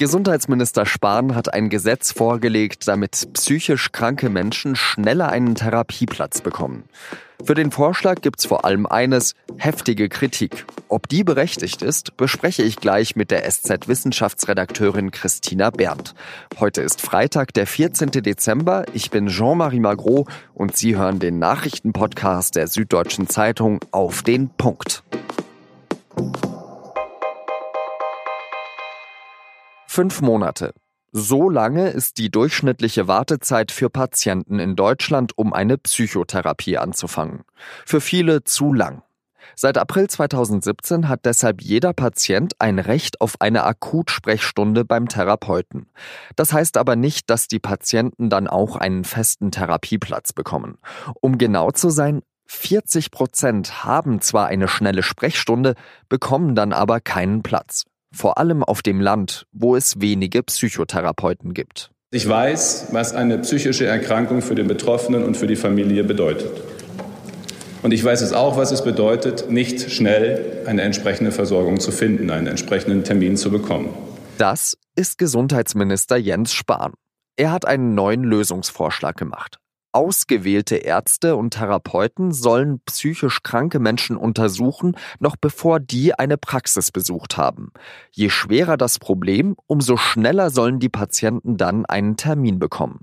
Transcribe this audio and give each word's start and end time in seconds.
Gesundheitsminister 0.00 0.86
Spahn 0.86 1.34
hat 1.34 1.52
ein 1.52 1.70
Gesetz 1.70 2.12
vorgelegt, 2.12 2.86
damit 2.86 3.30
psychisch 3.32 3.90
kranke 3.90 4.30
Menschen 4.30 4.76
schneller 4.76 5.28
einen 5.28 5.56
Therapieplatz 5.56 6.40
bekommen. 6.40 6.84
Für 7.42 7.56
den 7.56 7.72
Vorschlag 7.72 8.20
gibt's 8.20 8.46
vor 8.46 8.64
allem 8.64 8.86
eines, 8.86 9.34
heftige 9.56 10.08
Kritik. 10.08 10.66
Ob 10.86 11.08
die 11.08 11.24
berechtigt 11.24 11.82
ist, 11.82 12.16
bespreche 12.16 12.62
ich 12.62 12.76
gleich 12.76 13.16
mit 13.16 13.32
der 13.32 13.42
SZ-Wissenschaftsredakteurin 13.50 15.10
Christina 15.10 15.70
Berndt. 15.70 16.14
Heute 16.60 16.80
ist 16.80 17.00
Freitag, 17.00 17.52
der 17.54 17.66
14. 17.66 18.12
Dezember. 18.12 18.84
Ich 18.92 19.10
bin 19.10 19.26
Jean-Marie 19.26 19.80
Magro 19.80 20.28
und 20.54 20.76
Sie 20.76 20.94
hören 20.94 21.18
den 21.18 21.40
Nachrichtenpodcast 21.40 22.54
der 22.54 22.68
Süddeutschen 22.68 23.28
Zeitung 23.28 23.80
auf 23.90 24.22
den 24.22 24.48
Punkt. 24.48 25.02
Fünf 29.98 30.20
Monate. 30.20 30.74
So 31.10 31.50
lange 31.50 31.88
ist 31.88 32.18
die 32.18 32.30
durchschnittliche 32.30 33.08
Wartezeit 33.08 33.72
für 33.72 33.90
Patienten 33.90 34.60
in 34.60 34.76
Deutschland, 34.76 35.36
um 35.36 35.52
eine 35.52 35.76
Psychotherapie 35.76 36.78
anzufangen. 36.78 37.42
Für 37.84 38.00
viele 38.00 38.44
zu 38.44 38.72
lang. 38.72 39.02
Seit 39.56 39.76
April 39.76 40.08
2017 40.08 41.08
hat 41.08 41.24
deshalb 41.24 41.62
jeder 41.62 41.94
Patient 41.94 42.52
ein 42.60 42.78
Recht 42.78 43.20
auf 43.20 43.40
eine 43.40 43.64
Akutsprechstunde 43.64 44.84
beim 44.84 45.08
Therapeuten. 45.08 45.88
Das 46.36 46.52
heißt 46.52 46.76
aber 46.76 46.94
nicht, 46.94 47.28
dass 47.28 47.48
die 47.48 47.58
Patienten 47.58 48.30
dann 48.30 48.46
auch 48.46 48.76
einen 48.76 49.02
festen 49.02 49.50
Therapieplatz 49.50 50.32
bekommen. 50.32 50.78
Um 51.20 51.38
genau 51.38 51.72
zu 51.72 51.90
sein, 51.90 52.22
40 52.46 53.10
Prozent 53.10 53.84
haben 53.84 54.20
zwar 54.20 54.46
eine 54.46 54.68
schnelle 54.68 55.02
Sprechstunde, 55.02 55.74
bekommen 56.08 56.54
dann 56.54 56.72
aber 56.72 57.00
keinen 57.00 57.42
Platz 57.42 57.84
vor 58.14 58.38
allem 58.38 58.62
auf 58.62 58.82
dem 58.82 59.00
Land, 59.00 59.46
wo 59.52 59.76
es 59.76 60.00
wenige 60.00 60.42
Psychotherapeuten 60.42 61.54
gibt. 61.54 61.90
Ich 62.10 62.26
weiß, 62.26 62.88
was 62.92 63.12
eine 63.12 63.38
psychische 63.38 63.86
Erkrankung 63.86 64.40
für 64.40 64.54
den 64.54 64.66
Betroffenen 64.66 65.24
und 65.24 65.36
für 65.36 65.46
die 65.46 65.56
Familie 65.56 66.04
bedeutet. 66.04 66.50
Und 67.82 67.92
ich 67.92 68.02
weiß 68.02 68.22
es 68.22 68.32
auch, 68.32 68.56
was 68.56 68.72
es 68.72 68.82
bedeutet, 68.82 69.50
nicht 69.50 69.90
schnell 69.90 70.62
eine 70.66 70.82
entsprechende 70.82 71.32
Versorgung 71.32 71.80
zu 71.80 71.92
finden, 71.92 72.30
einen 72.30 72.46
entsprechenden 72.46 73.04
Termin 73.04 73.36
zu 73.36 73.50
bekommen. 73.50 73.90
Das 74.38 74.76
ist 74.96 75.18
Gesundheitsminister 75.18 76.16
Jens 76.16 76.52
Spahn. 76.52 76.94
Er 77.36 77.52
hat 77.52 77.66
einen 77.66 77.94
neuen 77.94 78.24
Lösungsvorschlag 78.24 79.16
gemacht. 79.16 79.58
Ausgewählte 79.92 80.76
Ärzte 80.76 81.36
und 81.36 81.50
Therapeuten 81.50 82.32
sollen 82.32 82.80
psychisch 82.86 83.42
kranke 83.42 83.78
Menschen 83.78 84.16
untersuchen, 84.16 84.96
noch 85.18 85.36
bevor 85.36 85.80
die 85.80 86.14
eine 86.14 86.36
Praxis 86.36 86.90
besucht 86.90 87.36
haben. 87.36 87.72
Je 88.10 88.30
schwerer 88.30 88.76
das 88.76 88.98
Problem, 88.98 89.56
umso 89.66 89.96
schneller 89.96 90.50
sollen 90.50 90.78
die 90.78 90.88
Patienten 90.88 91.56
dann 91.56 91.86
einen 91.86 92.16
Termin 92.16 92.58
bekommen. 92.58 93.00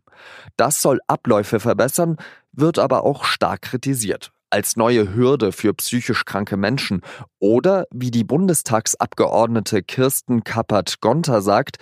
Das 0.58 0.82
soll 0.82 1.00
Abläufe 1.08 1.60
verbessern, 1.60 2.18
wird 2.52 2.80
aber 2.80 3.04
auch 3.04 3.26
stark 3.26 3.64
kritisiert 3.64 4.32
als 4.56 4.78
neue 4.78 5.14
Hürde 5.14 5.52
für 5.52 5.74
psychisch 5.74 6.24
kranke 6.24 6.56
Menschen 6.56 7.02
oder, 7.40 7.88
wie 7.92 8.10
die 8.10 8.24
Bundestagsabgeordnete 8.24 9.84
Kirsten 9.84 10.46
Kappert-Gonter 10.46 11.42
sagt, 11.42 11.78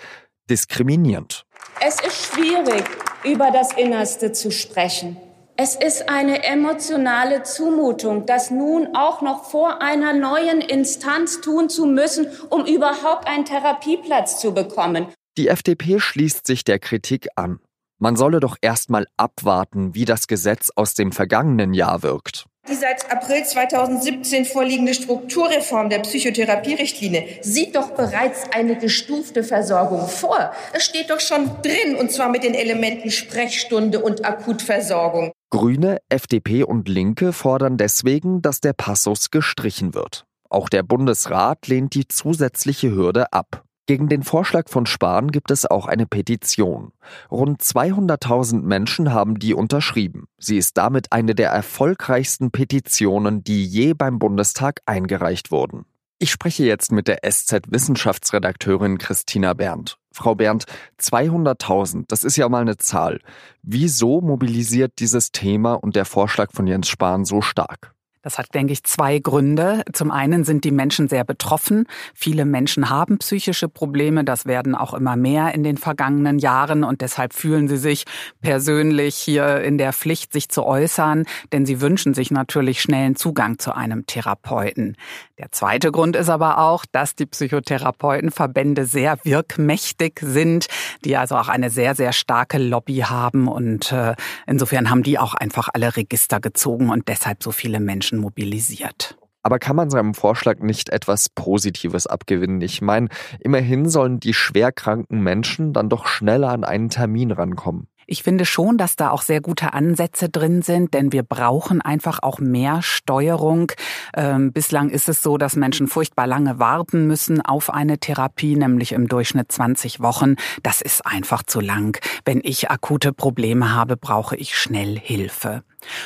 diskriminierend. 0.49 1.45
Es 1.85 2.01
ist 2.01 2.33
schwierig, 2.33 2.83
über 3.23 3.51
das 3.51 3.73
Innerste 3.73 4.31
zu 4.31 4.51
sprechen. 4.51 5.17
Es 5.55 5.75
ist 5.75 6.09
eine 6.09 6.43
emotionale 6.43 7.43
Zumutung, 7.43 8.25
das 8.25 8.49
nun 8.49 8.95
auch 8.95 9.21
noch 9.21 9.43
vor 9.45 9.83
einer 9.83 10.13
neuen 10.13 10.61
Instanz 10.61 11.41
tun 11.41 11.69
zu 11.69 11.85
müssen, 11.85 12.27
um 12.49 12.65
überhaupt 12.65 13.27
einen 13.27 13.45
Therapieplatz 13.45 14.39
zu 14.39 14.53
bekommen. 14.53 15.07
Die 15.37 15.47
FDP 15.47 15.99
schließt 15.99 16.47
sich 16.47 16.63
der 16.63 16.79
Kritik 16.79 17.27
an. 17.35 17.59
Man 17.99 18.15
solle 18.15 18.39
doch 18.39 18.57
erst 18.61 18.89
mal 18.89 19.07
abwarten, 19.15 19.93
wie 19.93 20.05
das 20.05 20.27
Gesetz 20.27 20.71
aus 20.75 20.95
dem 20.95 21.11
vergangenen 21.11 21.73
Jahr 21.73 22.01
wirkt. 22.01 22.47
Die 22.69 22.75
seit 22.75 23.11
April 23.11 23.43
2017 23.43 24.45
vorliegende 24.45 24.93
Strukturreform 24.93 25.89
der 25.89 25.99
Psychotherapierichtlinie 25.99 27.27
sieht 27.41 27.75
doch 27.75 27.91
bereits 27.91 28.49
eine 28.53 28.77
gestufte 28.77 29.43
Versorgung 29.43 30.07
vor. 30.07 30.53
Es 30.73 30.85
steht 30.85 31.09
doch 31.09 31.19
schon 31.19 31.51
drin, 31.61 31.95
und 31.99 32.09
zwar 32.09 32.29
mit 32.29 32.43
den 32.43 32.53
Elementen 32.53 33.11
Sprechstunde 33.11 33.99
und 33.99 34.23
Akutversorgung. 34.23 35.33
Grüne, 35.49 35.97
FDP 36.07 36.63
und 36.63 36.87
Linke 36.87 37.33
fordern 37.33 37.75
deswegen, 37.75 38.41
dass 38.41 38.61
der 38.61 38.73
Passus 38.73 39.29
gestrichen 39.29 39.93
wird. 39.93 40.25
Auch 40.49 40.69
der 40.69 40.83
Bundesrat 40.83 41.67
lehnt 41.67 41.93
die 41.95 42.07
zusätzliche 42.07 42.91
Hürde 42.91 43.33
ab. 43.33 43.65
Gegen 43.85 44.07
den 44.07 44.23
Vorschlag 44.23 44.69
von 44.69 44.85
Spahn 44.85 45.29
gibt 45.29 45.51
es 45.51 45.65
auch 45.65 45.87
eine 45.87 46.05
Petition. 46.05 46.93
Rund 47.29 47.61
200.000 47.61 48.61
Menschen 48.61 49.13
haben 49.13 49.39
die 49.39 49.53
unterschrieben. 49.53 50.27
Sie 50.37 50.57
ist 50.57 50.77
damit 50.77 51.11
eine 51.11 51.35
der 51.35 51.49
erfolgreichsten 51.49 52.51
Petitionen, 52.51 53.43
die 53.43 53.65
je 53.65 53.93
beim 53.93 54.19
Bundestag 54.19 54.79
eingereicht 54.85 55.51
wurden. 55.51 55.83
Ich 56.17 56.31
spreche 56.31 56.63
jetzt 56.63 56.93
mit 56.93 57.09
der 57.09 57.29
SZ-Wissenschaftsredakteurin 57.29 58.99
Christina 58.99 59.53
Berndt. 59.53 59.97
Frau 60.13 60.35
Berndt, 60.35 60.63
200.000, 61.01 62.05
das 62.07 62.23
ist 62.23 62.37
ja 62.37 62.47
mal 62.47 62.61
eine 62.61 62.77
Zahl. 62.77 63.19
Wieso 63.63 64.21
mobilisiert 64.21 64.93
dieses 64.99 65.33
Thema 65.33 65.73
und 65.73 65.97
der 65.97 66.05
Vorschlag 66.05 66.53
von 66.53 66.67
Jens 66.67 66.87
Spahn 66.87 67.25
so 67.25 67.41
stark? 67.41 67.93
Das 68.23 68.37
hat, 68.37 68.53
denke 68.55 68.71
ich, 68.71 68.83
zwei 68.85 69.19
Gründe. 69.19 69.83
Zum 69.91 70.09
einen 70.09 70.45
sind 70.45 70.63
die 70.63 70.71
Menschen 70.71 71.09
sehr 71.09 71.25
betroffen. 71.25 71.87
Viele 72.15 72.45
Menschen 72.45 72.89
haben 72.89 73.17
psychische 73.17 73.67
Probleme. 73.67 74.23
Das 74.23 74.45
werden 74.45 74.75
auch 74.75 74.93
immer 74.93 75.17
mehr 75.17 75.53
in 75.53 75.63
den 75.63 75.77
vergangenen 75.77 76.39
Jahren. 76.39 76.85
Und 76.85 77.01
deshalb 77.01 77.33
fühlen 77.33 77.67
sie 77.67 77.77
sich 77.77 78.05
persönlich 78.41 79.15
hier 79.15 79.61
in 79.61 79.77
der 79.77 79.91
Pflicht, 79.91 80.31
sich 80.31 80.47
zu 80.47 80.63
äußern. 80.63 81.25
Denn 81.51 81.65
sie 81.65 81.81
wünschen 81.81 82.13
sich 82.13 82.31
natürlich 82.31 82.81
schnellen 82.81 83.17
Zugang 83.17 83.59
zu 83.59 83.75
einem 83.75 84.05
Therapeuten. 84.05 84.95
Der 85.37 85.51
zweite 85.51 85.91
Grund 85.91 86.15
ist 86.15 86.29
aber 86.29 86.59
auch, 86.59 86.85
dass 86.89 87.15
die 87.15 87.25
Psychotherapeutenverbände 87.25 88.85
sehr 88.85 89.17
wirkmächtig 89.23 90.21
sind, 90.21 90.67
die 91.03 91.17
also 91.17 91.35
auch 91.35 91.49
eine 91.49 91.69
sehr, 91.69 91.93
sehr 91.95 92.13
starke 92.13 92.57
Lobby 92.57 92.99
haben. 92.99 93.49
Und 93.49 93.91
äh, 93.91 94.15
insofern 94.47 94.89
haben 94.89 95.03
die 95.03 95.19
auch 95.19 95.33
einfach 95.33 95.67
alle 95.73 95.97
Register 95.97 96.39
gezogen 96.39 96.89
und 96.89 97.09
deshalb 97.09 97.43
so 97.43 97.51
viele 97.51 97.81
Menschen 97.81 98.12
Menschen 98.13 98.19
mobilisiert. 98.19 99.17
Aber 99.45 99.59
kann 99.59 99.75
man 99.75 99.89
seinem 99.89 100.13
Vorschlag 100.13 100.59
nicht 100.59 100.89
etwas 100.89 101.27
Positives 101.29 102.07
abgewinnen? 102.07 102.61
Ich 102.61 102.81
meine, 102.81 103.09
immerhin 103.41 103.89
sollen 103.89 104.21
die 104.21 104.33
schwerkranken 104.33 105.21
Menschen 105.21 105.73
dann 105.73 105.89
doch 105.89 106.07
schneller 106.07 106.49
an 106.49 106.63
einen 106.63 106.89
Termin 106.89 107.31
rankommen. 107.31 107.87
Ich 108.05 108.23
finde 108.23 108.45
schon, 108.45 108.77
dass 108.77 108.95
da 108.95 109.11
auch 109.11 109.21
sehr 109.21 109.41
gute 109.41 109.73
Ansätze 109.73 110.29
drin 110.29 110.61
sind, 110.61 110.93
denn 110.93 111.11
wir 111.11 111.23
brauchen 111.23 111.81
einfach 111.81 112.19
auch 112.21 112.39
mehr 112.39 112.81
Steuerung. 112.81 113.71
Ähm, 114.15 114.51
bislang 114.51 114.89
ist 114.89 115.07
es 115.09 115.21
so, 115.21 115.37
dass 115.37 115.55
Menschen 115.55 115.87
furchtbar 115.87 116.27
lange 116.27 116.59
warten 116.59 117.07
müssen 117.07 117.41
auf 117.41 117.69
eine 117.69 117.99
Therapie, 117.99 118.55
nämlich 118.55 118.91
im 118.91 119.07
Durchschnitt 119.07 119.51
20 119.51 120.01
Wochen. 120.01 120.35
Das 120.63 120.81
ist 120.81 121.05
einfach 121.05 121.43
zu 121.43 121.59
lang. 121.61 121.97
Wenn 122.25 122.41
ich 122.43 122.69
akute 122.69 123.13
Probleme 123.13 123.73
habe, 123.73 123.95
brauche 123.97 124.35
ich 124.35 124.57
schnell 124.57 124.99
Hilfe. 124.99 125.63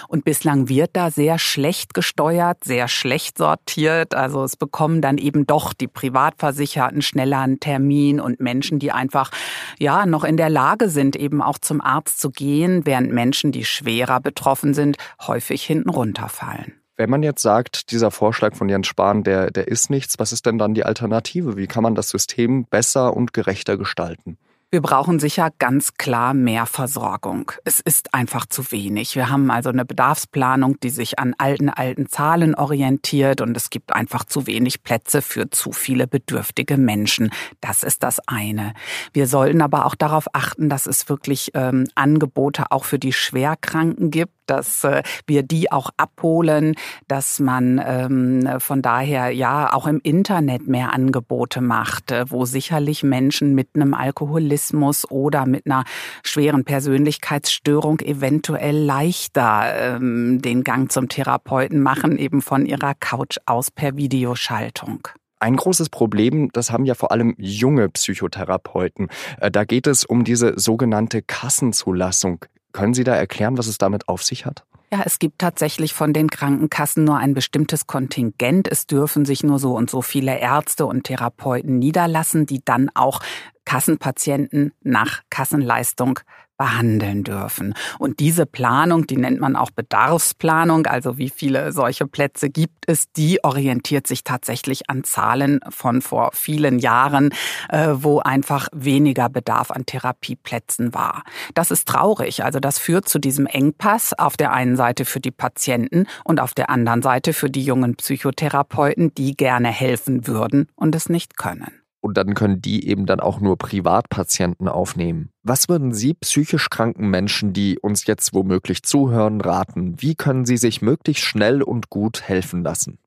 Und 0.07 0.25
bislang 0.25 0.69
wird 0.69 0.91
da 0.93 1.11
sehr 1.11 1.39
schlecht 1.39 1.93
gesteuert, 1.93 2.63
sehr 2.63 2.87
schlecht 2.87 3.37
sortiert. 3.37 4.15
Also 4.15 4.43
es 4.43 4.55
bekommen 4.55 5.01
dann 5.01 5.17
eben 5.17 5.47
doch 5.47 5.73
die 5.73 5.87
Privatversicherten 5.87 7.01
schneller 7.01 7.39
einen 7.39 7.59
Termin 7.59 8.19
und 8.19 8.39
Menschen, 8.39 8.79
die 8.79 8.91
einfach, 8.91 9.31
ja, 9.79 10.05
noch 10.05 10.23
in 10.23 10.37
der 10.37 10.49
Lage 10.49 10.89
sind, 10.89 11.15
eben 11.15 11.41
auch 11.41 11.57
zum 11.57 11.81
Arzt 11.81 12.19
zu 12.19 12.31
gehen, 12.31 12.85
während 12.85 13.11
Menschen, 13.11 13.51
die 13.51 13.65
schwerer 13.65 14.19
betroffen 14.19 14.73
sind, 14.73 14.97
häufig 15.21 15.63
hinten 15.63 15.89
runterfallen. 15.89 16.73
Wenn 16.99 17.11
man 17.11 17.21
jetzt 17.21 17.43
sagt, 17.43 17.91
dieser 17.91 18.09
Vorschlag 18.09 18.55
von 18.55 18.69
Jens 18.69 18.87
Spahn, 18.87 19.23
der, 19.23 19.51
der 19.51 19.67
ist 19.67 19.91
nichts, 19.91 20.17
was 20.17 20.33
ist 20.33 20.47
denn 20.47 20.57
dann 20.57 20.73
die 20.73 20.83
Alternative? 20.83 21.55
Wie 21.55 21.67
kann 21.67 21.83
man 21.83 21.93
das 21.93 22.09
System 22.09 22.65
besser 22.65 23.15
und 23.15 23.33
gerechter 23.33 23.77
gestalten? 23.77 24.39
Wir 24.69 24.81
brauchen 24.81 25.17
sicher 25.17 25.49
ganz 25.59 25.93
klar 25.93 26.33
mehr 26.33 26.65
Versorgung. 26.65 27.53
Es 27.63 27.79
ist 27.79 28.13
einfach 28.13 28.45
zu 28.45 28.69
wenig. 28.73 29.15
Wir 29.15 29.29
haben 29.29 29.49
also 29.49 29.69
eine 29.69 29.85
Bedarfsplanung, 29.85 30.77
die 30.81 30.89
sich 30.89 31.19
an 31.19 31.33
alten, 31.37 31.69
alten 31.69 32.09
Zahlen 32.09 32.53
orientiert 32.53 33.39
und 33.39 33.55
es 33.55 33.69
gibt 33.69 33.93
einfach 33.93 34.25
zu 34.25 34.45
wenig 34.45 34.83
Plätze 34.83 35.21
für 35.21 35.49
zu 35.49 35.71
viele 35.71 36.05
bedürftige 36.05 36.75
Menschen. 36.75 37.29
Das 37.61 37.81
ist 37.81 38.03
das 38.03 38.19
eine. 38.27 38.73
Wir 39.13 39.27
sollten 39.27 39.61
aber 39.61 39.85
auch 39.85 39.95
darauf 39.95 40.27
achten, 40.33 40.67
dass 40.67 40.85
es 40.85 41.07
wirklich 41.07 41.51
ähm, 41.53 41.87
Angebote 41.95 42.69
auch 42.69 42.83
für 42.83 42.99
die 42.99 43.13
Schwerkranken 43.13 44.11
gibt 44.11 44.36
dass 44.47 44.83
äh, 44.83 45.03
wir 45.25 45.43
die 45.43 45.71
auch 45.71 45.89
abholen, 45.97 46.75
dass 47.07 47.39
man 47.39 47.81
ähm, 47.85 48.59
von 48.59 48.81
daher 48.81 49.29
ja 49.31 49.73
auch 49.73 49.87
im 49.87 49.99
Internet 50.01 50.67
mehr 50.67 50.93
Angebote 50.93 51.61
macht, 51.61 52.11
äh, 52.11 52.29
wo 52.29 52.45
sicherlich 52.45 53.03
Menschen 53.03 53.53
mit 53.53 53.69
einem 53.75 53.93
Alkoholismus 53.93 55.09
oder 55.09 55.45
mit 55.45 55.65
einer 55.65 55.83
schweren 56.23 56.65
Persönlichkeitsstörung 56.65 57.99
eventuell 57.99 58.77
leichter 58.77 59.95
ähm, 59.95 60.41
den 60.41 60.63
Gang 60.63 60.91
zum 60.91 61.09
Therapeuten 61.09 61.81
machen, 61.81 62.17
eben 62.17 62.41
von 62.41 62.65
ihrer 62.65 62.93
Couch 62.95 63.37
aus 63.45 63.71
per 63.71 63.95
Videoschaltung. 63.97 65.07
Ein 65.39 65.55
großes 65.55 65.89
Problem, 65.89 66.49
das 66.51 66.71
haben 66.71 66.85
ja 66.85 66.95
vor 66.95 67.11
allem 67.11 67.35
junge 67.37 67.89
Psychotherapeuten. 67.89 69.09
Äh, 69.39 69.51
da 69.51 69.65
geht 69.65 69.85
es 69.85 70.03
um 70.03 70.23
diese 70.23 70.57
sogenannte 70.57 71.21
Kassenzulassung. 71.21 72.45
Können 72.77 72.93
Sie 72.93 73.03
da 73.03 73.15
erklären, 73.15 73.57
was 73.57 73.65
es 73.65 73.79
damit 73.79 74.07
auf 74.07 74.21
sich 74.21 74.45
hat? 74.45 74.63
Ja, 74.91 75.01
es 75.03 75.17
gibt 75.17 75.39
tatsächlich 75.39 75.95
von 75.95 76.13
den 76.13 76.29
Krankenkassen 76.29 77.03
nur 77.03 77.17
ein 77.17 77.33
bestimmtes 77.33 77.87
Kontingent. 77.87 78.67
Es 78.71 78.85
dürfen 78.85 79.25
sich 79.25 79.43
nur 79.43 79.57
so 79.57 79.75
und 79.75 79.89
so 79.89 80.03
viele 80.03 80.37
Ärzte 80.37 80.85
und 80.85 81.05
Therapeuten 81.05 81.79
niederlassen, 81.79 82.45
die 82.45 82.61
dann 82.63 82.91
auch 82.93 83.19
Kassenpatienten 83.65 84.73
nach 84.83 85.23
Kassenleistung 85.31 86.19
behandeln 86.57 87.23
dürfen. 87.23 87.73
Und 87.99 88.19
diese 88.19 88.45
Planung, 88.45 89.07
die 89.07 89.17
nennt 89.17 89.39
man 89.39 89.55
auch 89.55 89.71
Bedarfsplanung, 89.71 90.85
also 90.87 91.17
wie 91.17 91.29
viele 91.29 91.71
solche 91.71 92.07
Plätze 92.07 92.49
gibt 92.49 92.85
es, 92.87 93.11
die 93.11 93.43
orientiert 93.43 94.07
sich 94.07 94.23
tatsächlich 94.23 94.89
an 94.89 95.03
Zahlen 95.03 95.59
von 95.69 96.01
vor 96.01 96.31
vielen 96.33 96.79
Jahren, 96.79 97.29
äh, 97.69 97.89
wo 97.93 98.19
einfach 98.19 98.67
weniger 98.73 99.29
Bedarf 99.29 99.71
an 99.71 99.85
Therapieplätzen 99.85 100.93
war. 100.93 101.23
Das 101.53 101.71
ist 101.71 101.87
traurig. 101.87 102.43
Also 102.43 102.59
das 102.59 102.79
führt 102.79 103.07
zu 103.07 103.19
diesem 103.19 103.45
Engpass 103.45 104.13
auf 104.13 104.37
der 104.37 104.51
einen 104.51 104.75
Seite 104.75 105.05
für 105.05 105.19
die 105.19 105.31
Patienten 105.31 106.07
und 106.23 106.39
auf 106.39 106.53
der 106.53 106.69
anderen 106.69 107.01
Seite 107.01 107.33
für 107.33 107.49
die 107.49 107.63
jungen 107.63 107.95
Psychotherapeuten, 107.95 109.13
die 109.13 109.35
gerne 109.35 109.69
helfen 109.69 110.27
würden 110.27 110.67
und 110.75 110.95
es 110.95 111.09
nicht 111.09 111.37
können 111.37 111.86
und 112.07 112.15
dann 112.15 112.35
können 112.35 112.61
die 112.61 112.87
eben 112.87 113.05
dann 113.05 113.19
auch 113.19 113.41
nur 113.41 113.57
Privatpatienten 113.57 114.69
aufnehmen. 114.69 115.29
Was 115.43 115.67
würden 115.67 115.93
Sie 115.93 116.13
psychisch 116.13 116.69
kranken 116.69 117.09
Menschen, 117.09 117.51
die 117.51 117.79
uns 117.79 118.07
jetzt 118.07 118.33
womöglich 118.33 118.83
zuhören, 118.83 119.41
raten? 119.41 120.01
Wie 120.01 120.15
können 120.15 120.45
sie 120.45 120.55
sich 120.55 120.81
möglichst 120.81 121.25
schnell 121.25 121.61
und 121.61 121.89
gut 121.89 122.21
helfen 122.21 122.63
lassen? 122.63 122.97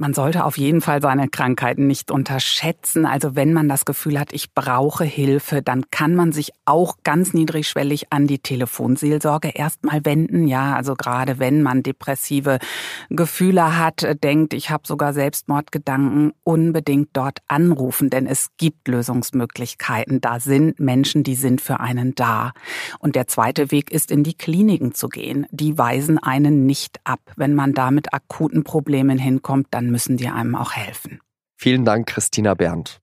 Man 0.00 0.14
sollte 0.14 0.46
auf 0.46 0.56
jeden 0.56 0.80
Fall 0.80 1.02
seine 1.02 1.28
Krankheiten 1.28 1.86
nicht 1.86 2.10
unterschätzen. 2.10 3.04
Also 3.04 3.36
wenn 3.36 3.52
man 3.52 3.68
das 3.68 3.84
Gefühl 3.84 4.18
hat, 4.18 4.32
ich 4.32 4.54
brauche 4.54 5.04
Hilfe, 5.04 5.60
dann 5.60 5.90
kann 5.90 6.14
man 6.14 6.32
sich 6.32 6.52
auch 6.64 6.96
ganz 7.04 7.34
niedrigschwellig 7.34 8.10
an 8.10 8.26
die 8.26 8.38
Telefonseelsorge 8.38 9.50
erstmal 9.50 10.02
wenden. 10.06 10.48
Ja, 10.48 10.74
also 10.74 10.94
gerade 10.94 11.38
wenn 11.38 11.60
man 11.60 11.82
depressive 11.82 12.60
Gefühle 13.10 13.76
hat, 13.76 14.06
denkt, 14.24 14.54
ich 14.54 14.70
habe 14.70 14.86
sogar 14.86 15.12
Selbstmordgedanken, 15.12 16.32
unbedingt 16.44 17.10
dort 17.12 17.40
anrufen, 17.46 18.08
denn 18.08 18.26
es 18.26 18.52
gibt 18.56 18.88
Lösungsmöglichkeiten. 18.88 20.22
Da 20.22 20.40
sind 20.40 20.80
Menschen, 20.80 21.24
die 21.24 21.34
sind 21.34 21.60
für 21.60 21.78
einen 21.78 22.14
da. 22.14 22.52
Und 23.00 23.16
der 23.16 23.26
zweite 23.26 23.70
Weg 23.70 23.90
ist, 23.90 24.10
in 24.10 24.24
die 24.24 24.32
Kliniken 24.32 24.94
zu 24.94 25.10
gehen. 25.10 25.46
Die 25.50 25.76
weisen 25.76 26.16
einen 26.16 26.64
nicht 26.64 27.00
ab. 27.04 27.20
Wenn 27.36 27.54
man 27.54 27.74
da 27.74 27.90
mit 27.90 28.14
akuten 28.14 28.64
Problemen 28.64 29.18
hinkommt, 29.18 29.66
dann 29.70 29.89
müssen 29.90 30.16
die 30.16 30.28
einem 30.28 30.54
auch 30.54 30.72
helfen. 30.72 31.20
Vielen 31.56 31.84
Dank, 31.84 32.08
Christina 32.08 32.54
Berndt. 32.54 33.00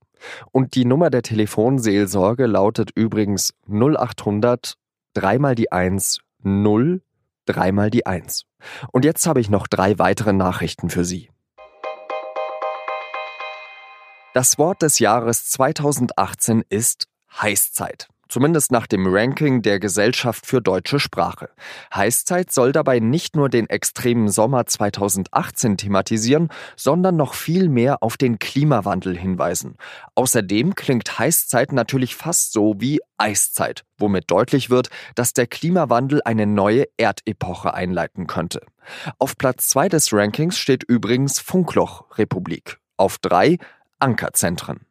Und 0.51 0.75
die 0.75 0.85
Nummer 0.85 1.09
der 1.09 1.21
Telefonseelsorge 1.21 2.47
lautet 2.47 2.91
übrigens 2.95 3.53
0800 3.67 4.73
dreimal 5.13 5.55
die 5.55 5.71
1 5.71 6.19
0 6.43 7.01
dreimal 7.45 7.89
die 7.89 8.05
1. 8.05 8.45
Und 8.91 9.05
jetzt 9.05 9.25
habe 9.27 9.39
ich 9.39 9.49
noch 9.49 9.67
drei 9.67 9.99
weitere 9.99 10.33
Nachrichten 10.33 10.89
für 10.89 11.05
Sie. 11.05 11.29
Das 14.33 14.57
Wort 14.57 14.81
des 14.81 14.99
Jahres 14.99 15.49
2018 15.49 16.63
ist 16.69 17.07
Heißzeit 17.41 18.07
zumindest 18.29 18.71
nach 18.71 18.87
dem 18.87 19.05
Ranking 19.07 19.61
der 19.61 19.79
Gesellschaft 19.79 20.45
für 20.45 20.61
deutsche 20.61 20.99
Sprache. 20.99 21.49
Heißzeit 21.93 22.51
soll 22.51 22.71
dabei 22.71 22.99
nicht 22.99 23.35
nur 23.35 23.49
den 23.49 23.69
extremen 23.69 24.29
Sommer 24.29 24.65
2018 24.65 25.77
thematisieren, 25.77 26.49
sondern 26.75 27.15
noch 27.15 27.33
viel 27.33 27.69
mehr 27.69 28.03
auf 28.03 28.17
den 28.17 28.39
Klimawandel 28.39 29.17
hinweisen. 29.17 29.77
Außerdem 30.15 30.75
klingt 30.75 31.19
Heißzeit 31.19 31.71
natürlich 31.71 32.15
fast 32.15 32.53
so 32.53 32.75
wie 32.77 32.99
Eiszeit, 33.17 33.83
womit 33.97 34.29
deutlich 34.29 34.69
wird, 34.69 34.89
dass 35.15 35.33
der 35.33 35.47
Klimawandel 35.47 36.21
eine 36.23 36.45
neue 36.45 36.85
Erdepoche 36.97 37.73
einleiten 37.73 38.27
könnte. 38.27 38.61
Auf 39.19 39.37
Platz 39.37 39.69
zwei 39.69 39.89
des 39.89 40.13
Rankings 40.13 40.57
steht 40.57 40.83
übrigens 40.83 41.39
Funkloch 41.39 42.17
Republik. 42.17 42.77
Auf 42.97 43.17
drei 43.17 43.57
Ankerzentren. 43.99 44.81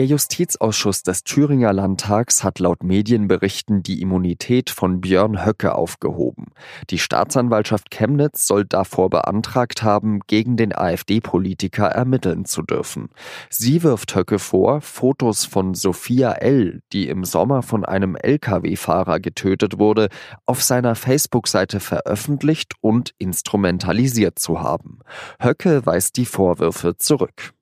Der 0.00 0.06
Justizausschuss 0.06 1.02
des 1.02 1.24
Thüringer 1.24 1.74
Landtags 1.74 2.42
hat 2.42 2.58
laut 2.58 2.82
Medienberichten 2.82 3.82
die 3.82 4.00
Immunität 4.00 4.70
von 4.70 5.02
Björn 5.02 5.44
Höcke 5.44 5.74
aufgehoben. 5.74 6.46
Die 6.88 6.98
Staatsanwaltschaft 6.98 7.90
Chemnitz 7.90 8.46
soll 8.46 8.64
davor 8.64 9.10
beantragt 9.10 9.82
haben, 9.82 10.20
gegen 10.26 10.56
den 10.56 10.74
AfD-Politiker 10.74 11.84
ermitteln 11.88 12.46
zu 12.46 12.62
dürfen. 12.62 13.10
Sie 13.50 13.82
wirft 13.82 14.16
Höcke 14.16 14.38
vor, 14.38 14.80
Fotos 14.80 15.44
von 15.44 15.74
Sophia 15.74 16.32
L., 16.32 16.80
die 16.94 17.06
im 17.06 17.26
Sommer 17.26 17.62
von 17.62 17.84
einem 17.84 18.16
Lkw-Fahrer 18.16 19.20
getötet 19.20 19.78
wurde, 19.78 20.08
auf 20.46 20.62
seiner 20.62 20.94
Facebook-Seite 20.94 21.78
veröffentlicht 21.78 22.72
und 22.80 23.12
instrumentalisiert 23.18 24.38
zu 24.38 24.62
haben. 24.62 25.00
Höcke 25.38 25.84
weist 25.84 26.16
die 26.16 26.24
Vorwürfe 26.24 26.96
zurück. 26.96 27.52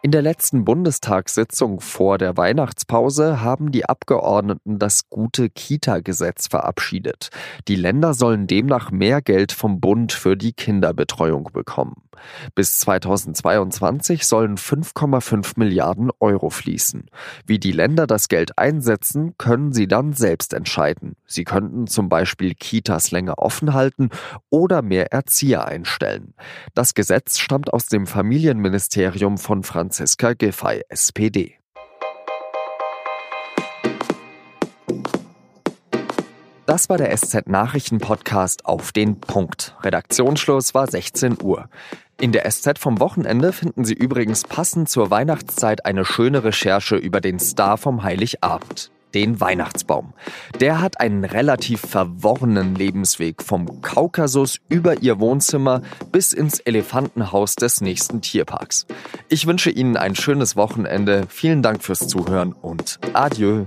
In 0.00 0.12
der 0.12 0.22
letzten 0.22 0.64
Bundestagssitzung 0.64 1.80
vor 1.80 2.18
der 2.18 2.36
Weihnachtspause 2.36 3.40
haben 3.40 3.72
die 3.72 3.84
Abgeordneten 3.84 4.78
das 4.78 5.10
gute 5.10 5.50
Kita-Gesetz 5.50 6.46
verabschiedet. 6.46 7.30
Die 7.66 7.74
Länder 7.74 8.14
sollen 8.14 8.46
demnach 8.46 8.92
mehr 8.92 9.20
Geld 9.22 9.50
vom 9.50 9.80
Bund 9.80 10.12
für 10.12 10.36
die 10.36 10.52
Kinderbetreuung 10.52 11.50
bekommen. 11.52 12.07
Bis 12.54 12.78
2022 12.80 14.26
sollen 14.26 14.56
5,5 14.56 15.52
Milliarden 15.56 16.10
Euro 16.20 16.50
fließen. 16.50 17.06
Wie 17.46 17.58
die 17.58 17.72
Länder 17.72 18.06
das 18.06 18.28
Geld 18.28 18.58
einsetzen, 18.58 19.34
können 19.38 19.72
sie 19.72 19.88
dann 19.88 20.12
selbst 20.12 20.52
entscheiden. 20.52 21.16
Sie 21.26 21.44
könnten 21.44 21.86
zum 21.86 22.08
Beispiel 22.08 22.54
Kitas 22.54 23.10
länger 23.10 23.38
offen 23.38 23.74
halten 23.74 24.10
oder 24.50 24.82
mehr 24.82 25.12
Erzieher 25.12 25.66
einstellen. 25.66 26.34
Das 26.74 26.94
Gesetz 26.94 27.38
stammt 27.38 27.72
aus 27.72 27.86
dem 27.86 28.06
Familienministerium 28.06 29.38
von 29.38 29.62
Franziska 29.62 30.32
Giffey, 30.34 30.82
SPD. 30.88 31.58
Das 36.68 36.90
war 36.90 36.98
der 36.98 37.16
SZ 37.16 37.46
Nachrichten 37.46 37.96
Podcast 37.96 38.66
auf 38.66 38.92
den 38.92 39.18
Punkt. 39.18 39.74
Redaktionsschluss 39.80 40.74
war 40.74 40.86
16 40.86 41.38
Uhr. 41.42 41.70
In 42.20 42.30
der 42.30 42.44
SZ 42.50 42.78
vom 42.78 43.00
Wochenende 43.00 43.54
finden 43.54 43.86
Sie 43.86 43.94
übrigens 43.94 44.42
passend 44.42 44.90
zur 44.90 45.10
Weihnachtszeit 45.10 45.86
eine 45.86 46.04
schöne 46.04 46.44
Recherche 46.44 46.96
über 46.96 47.22
den 47.22 47.38
Star 47.38 47.78
vom 47.78 48.02
Heiligabend, 48.02 48.90
den 49.14 49.40
Weihnachtsbaum. 49.40 50.12
Der 50.60 50.82
hat 50.82 51.00
einen 51.00 51.24
relativ 51.24 51.80
verworrenen 51.80 52.74
Lebensweg 52.74 53.42
vom 53.42 53.80
Kaukasus 53.80 54.58
über 54.68 55.00
Ihr 55.00 55.20
Wohnzimmer 55.20 55.80
bis 56.12 56.34
ins 56.34 56.60
Elefantenhaus 56.60 57.54
des 57.54 57.80
nächsten 57.80 58.20
Tierparks. 58.20 58.86
Ich 59.30 59.46
wünsche 59.46 59.70
Ihnen 59.70 59.96
ein 59.96 60.14
schönes 60.14 60.54
Wochenende, 60.54 61.28
vielen 61.30 61.62
Dank 61.62 61.82
fürs 61.82 62.08
Zuhören 62.08 62.52
und 62.52 63.00
adieu. 63.14 63.64